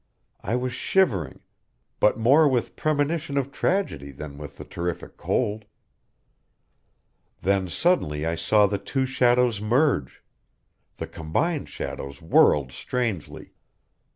I 0.41 0.55
was 0.55 0.73
shivering 0.73 1.41
but 1.99 2.17
more 2.17 2.47
with 2.47 2.75
premonition 2.75 3.37
of 3.37 3.51
tragedy 3.51 4.09
than 4.09 4.39
with 4.39 4.57
the 4.57 4.65
terrific 4.65 5.15
cold. 5.15 5.65
Then 7.43 7.67
suddenly 7.67 8.25
I 8.25 8.33
saw 8.33 8.65
the 8.65 8.79
two 8.79 9.05
shadows 9.05 9.61
merge 9.61 10.23
the 10.97 11.05
combined 11.05 11.69
shadow 11.69 12.11
whirled 12.13 12.71
strangely. 12.71 13.53